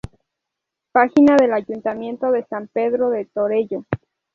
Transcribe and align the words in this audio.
Página 0.91 1.35
del 1.37 1.53
Ayuntamiento 1.53 2.31
de 2.31 2.43
San 2.47 2.67
Pedro 2.69 3.11
de 3.11 3.25
Torelló 3.25 3.85